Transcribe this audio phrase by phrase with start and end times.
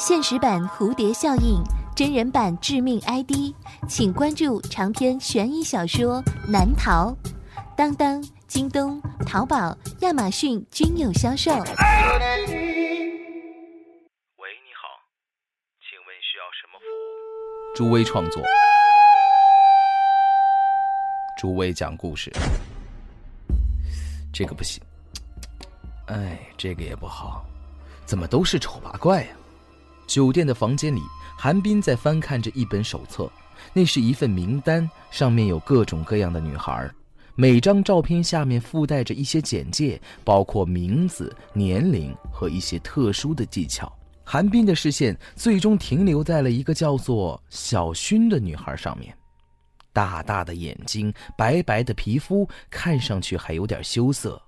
[0.00, 1.62] 现实版蝴蝶效应，
[1.94, 3.54] 真人版致命 ID，
[3.86, 7.10] 请关注长篇悬疑小说《难逃》，
[7.76, 11.50] 当当、京东、淘宝、亚马逊均有销售。
[11.50, 11.68] 喂，你
[14.72, 14.88] 好，
[15.84, 17.76] 请问需要什么服务？
[17.76, 18.42] 朱威创作，
[21.38, 22.32] 朱威讲故事，
[24.32, 24.82] 这个不行，
[26.06, 27.44] 哎，这个也不好，
[28.06, 29.36] 怎么都是丑八怪呀？
[30.10, 31.00] 酒店的房间里，
[31.38, 33.30] 韩冰在翻看着一本手册，
[33.72, 36.90] 那是一份名单，上面有各种各样的女孩，
[37.36, 43.96] 每张照片下面附带着一些简介，包括名字、年龄和一些特殊的技巧。
[44.24, 49.16] 韩冰的视线最终停留在了一个叫做小薰的女孩上面，
[49.92, 54.42] 大大的眼睛，白白的皮肤，看上去还有点羞涩。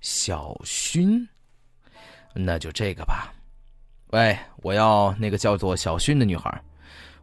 [0.00, 1.26] 小薰，
[2.32, 3.34] 那就这个吧。
[4.10, 6.62] 喂，我要那个叫做小薰的女孩，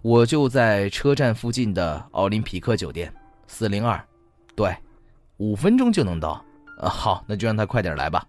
[0.03, 3.11] 我就在车站附近的奥林匹克酒店
[3.47, 3.99] 四零二，
[4.55, 4.75] 对，
[5.37, 6.43] 五分钟就能到。
[6.77, 8.23] 啊，好，那就让她快点来吧。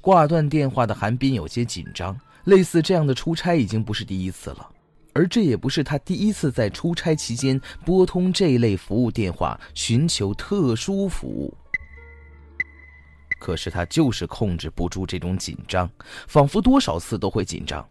[0.00, 4.68] 挂断电话的韩冰有些紧张，类似这样的出差已经不是第一次了，
[5.12, 11.54] 而这也不是他第一次在出差期间拨通这类服务电话寻求特殊服务。
[13.40, 15.90] 可是他就是控制不住这种紧张，
[16.28, 17.84] 仿佛多少次都会紧张。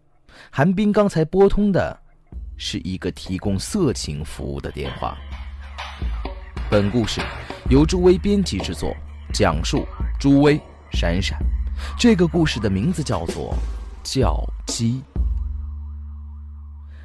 [0.51, 1.99] 韩冰刚才拨通的，
[2.55, 5.17] 是一个提供色情服务的电话。
[6.69, 7.19] 本故事
[7.69, 8.95] 由朱威编辑制作，
[9.33, 9.85] 讲述
[10.19, 11.37] 朱威、闪闪。
[11.97, 13.53] 这个故事的名字叫做
[14.13, 15.01] 《叫鸡》。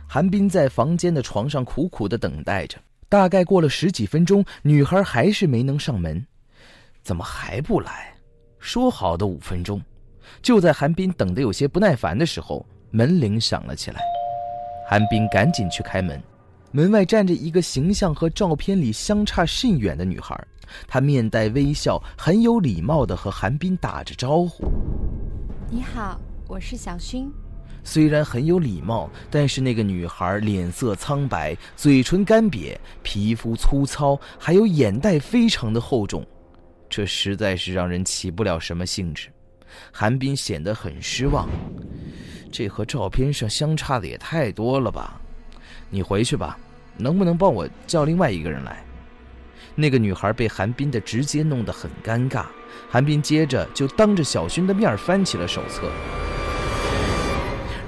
[0.07, 6.25] 韩冰在房间的床上苦苦的等待着，大概过了十几分钟，女孩还是没能上门。
[7.03, 8.14] 怎么还不来？
[8.65, 9.79] 说好的五分钟，
[10.41, 14.01] 就在韩冰等得有些不耐烦的时候，门铃响了起来。
[14.89, 16.19] 韩冰赶紧去开门，
[16.73, 20.35] 门外站着一个形象和照片里相差甚远的女孩，
[20.89, 24.65] 她面带微笑，很有礼貌地和韩冰打着招呼
[25.69, 27.29] ：“你好，我是小薰。”
[27.85, 36.27] 虽然很有礼貌，但是那个女孩脸色苍白，嘴唇干瘪，皮肤粗糙，还有眼袋非常的厚重。
[36.97, 39.29] 这实在是让人起不了什么兴致，
[39.91, 41.49] 韩冰显得很失望。
[42.53, 45.21] 这和照片上相差的也太多了吧？
[45.91, 46.57] 你回去吧，
[46.97, 48.85] 能不能帮我叫另外一个人来？
[49.75, 52.47] 那个女孩被韩冰的直接弄得很尴尬。
[52.89, 55.91] 韩冰接着就当着小薰的面翻起了手册，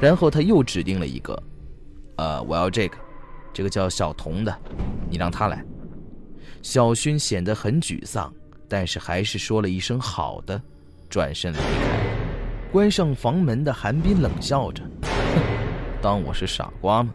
[0.01, 1.41] 然后他又指定了一个，
[2.17, 2.97] 呃，我要这个，
[3.53, 4.53] 这个叫小童的，
[5.09, 5.65] 你让他来。
[6.61, 8.35] 小薰显得很沮丧。
[8.69, 10.61] 但是还是说了一声“好的”，
[11.09, 11.63] 转身离开。
[12.73, 15.43] 关上房门的韩冰冷笑着：“哼，
[16.03, 17.15] 当我是傻瓜吗？”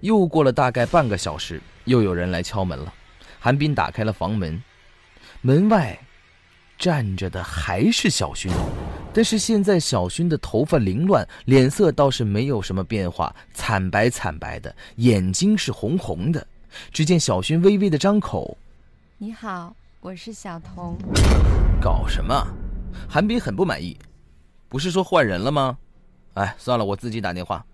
[0.00, 2.92] 又过了大概半个小时，又有人来敲门了。
[3.38, 4.60] 韩冰打开了房门，
[5.40, 5.98] 门外
[6.78, 8.50] 站着的还是小薰，
[9.12, 16.44] 但是现在小薰的头发凌乱，脸色倒是没有什么变化，惨白惨白的，眼睛是红红的。
[16.90, 18.56] 只见小薰微微的张口
[19.18, 20.98] ：“你好。”我是小童，
[21.80, 22.44] 搞什么？
[23.08, 23.96] 韩冰很不满意，
[24.68, 25.78] 不是说换人了吗？
[26.34, 27.64] 哎，算了，我自己打电话。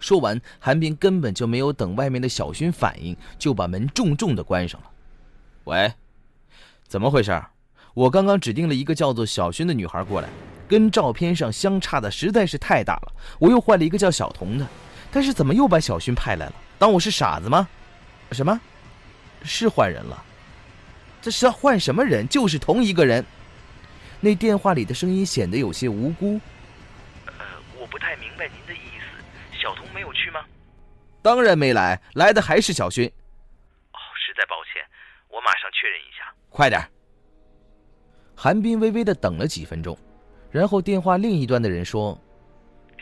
[0.00, 4.90] 说完，韩冰根本就没有等外面的小勋反应，就把门重重的关上了。
[5.66, 5.94] 喂，
[6.88, 7.40] 怎么回事？
[7.94, 10.28] 我刚刚指定了一个叫做小勋的女孩过来，
[10.66, 13.12] 跟照片上相差的实在是太大了。
[13.38, 14.66] 我又换了一个叫小童的，
[15.12, 16.54] 但是怎么又把小勋派来了？
[16.80, 17.68] 当我是傻子吗？
[18.32, 18.60] 什么？
[19.44, 20.24] 是换人了？
[21.26, 22.28] 这是要换什么人？
[22.28, 23.26] 就是同一个人。
[24.20, 26.40] 那电话里的声音显得有些无辜。
[27.26, 27.44] 呃，
[27.76, 29.58] 我不太明白您的意思。
[29.60, 30.44] 小童没有去吗？
[31.22, 33.04] 当然没来，来的还是小勋。
[33.06, 34.74] 哦，实在抱歉，
[35.28, 36.32] 我马上确认一下。
[36.48, 36.80] 快点。
[38.36, 39.98] 韩冰微微的等了几分钟，
[40.52, 42.16] 然后电话另一端的人说：“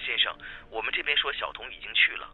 [0.00, 0.34] 先生，
[0.70, 2.26] 我们这边说小童已经去了，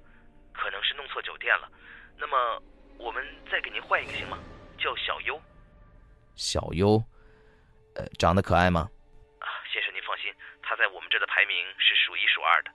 [0.53, 1.69] 可能是弄错酒店了。
[2.17, 2.63] 那么
[2.97, 4.39] 我们再给您换一个行吗？
[4.79, 5.35] 叫小优。”
[6.41, 6.97] 小优，
[7.97, 8.89] 呃，长得可爱吗？
[9.41, 10.33] 啊，先生您放心，
[10.63, 12.71] 他在我们这的排名是数一数二的。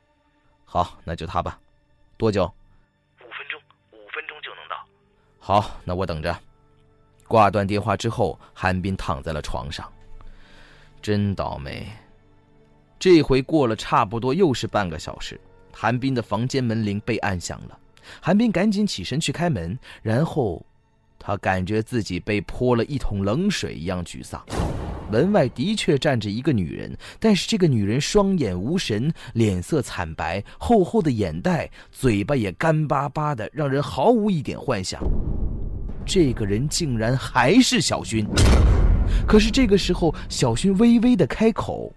[0.66, 1.60] 好，那就他吧。
[2.16, 2.46] 多久？
[3.20, 3.60] 五分钟，
[3.90, 4.88] 五分钟就能到。
[5.40, 6.40] 好，那我等着。
[7.28, 9.92] 挂断电话之后，韩冰躺在了床上。
[11.02, 11.88] 真倒霉。
[13.00, 15.42] 这回过了差不多又是半个小时，
[15.74, 17.80] 韩冰的房间门铃被按响了。
[18.22, 20.64] 韩冰赶紧起身去开门，然后。
[21.26, 24.40] 他感觉自己被泼了一桶冷水一样沮丧。
[25.12, 35.02] 门外的确站着一个女人，但是这个女人双眼无神，脸色惨白，厚厚的眼袋，嘴巴也干巴巴的，让人毫无一点幻想。
[36.06, 38.24] 这个人竟然还是小薰。
[39.28, 41.92] 可是这个时候，小薰微微的开口：“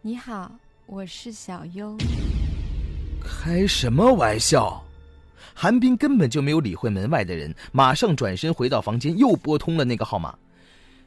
[0.00, 0.50] 你好，
[0.86, 1.96] 我是小优。”
[3.20, 4.83] 开什么玩笑！
[5.54, 10.36] 韩冰根本就没有理会门外的人，马上转身回到房间，又拨通了那个号码。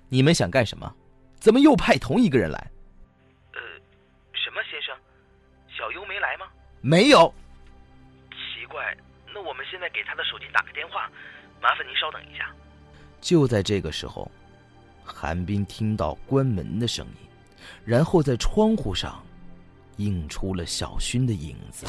[0.09, 0.91] 你们想干什么？
[1.39, 2.57] 怎么又派同一个人来？
[3.53, 3.59] 呃，
[4.33, 4.95] 什么先生？
[5.67, 6.47] 小优没来吗？
[6.81, 7.31] 没有。
[8.31, 8.95] 奇怪，
[9.33, 11.11] 那我们现在给他的手机打个电话，
[11.61, 12.49] 麻烦您稍等一下。
[13.19, 14.31] 就在这个时候，
[15.03, 17.27] 韩冰听到关门的声音，
[17.83, 19.21] 然后在窗户上
[19.97, 21.85] 映出了小薰的影子。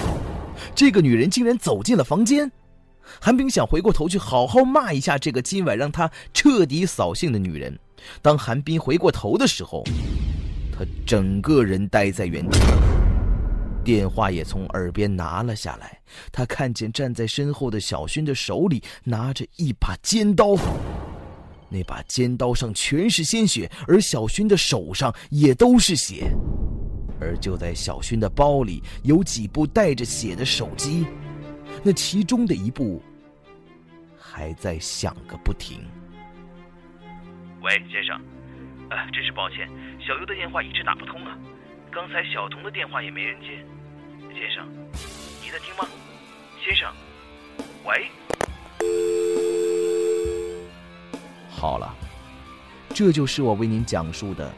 [0.75, 2.51] 这个女人竟然走进了房间。
[3.21, 7.79] 韩冰想回过头去好好骂一下这个今晚让他彻底扫兴的女人。
[8.21, 9.83] 当韩冰回过头的时候，
[10.71, 12.59] 他整个人呆在原地，
[13.83, 15.99] 电话也从耳边拿了下来。
[16.31, 20.55] 他看见站在身后的小薰的手里拿着一把尖刀，
[21.71, 26.31] 那把尖刀上全是鲜血，而小薰的手上也都是血。
[27.21, 31.07] 而就在小勋的包里有几部带着血的手机，
[31.83, 33.03] 那其中的一部
[34.19, 35.81] 还在响个不停。
[37.63, 38.21] 喂，先生，
[38.91, 39.69] 呃，真是抱歉，
[39.99, 41.37] 小优的电话一直打不通啊。
[41.91, 43.49] 刚才小童的电话也没人接。
[44.33, 44.69] 先生，
[45.43, 45.89] 你在听吗？
[46.65, 46.93] 先生，
[47.85, 48.09] 喂。
[51.51, 51.93] 好了，
[52.91, 54.53] 这就是我为您讲述的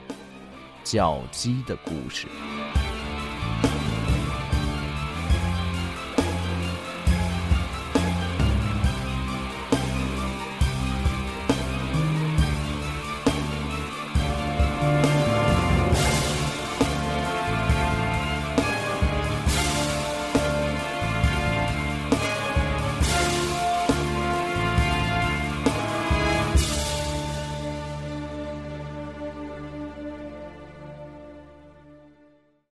[0.93, 2.27] 小鸡的故事。